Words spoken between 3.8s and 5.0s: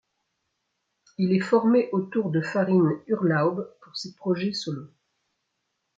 pour ses projets solos.